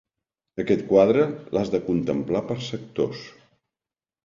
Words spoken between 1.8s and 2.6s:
contemplar per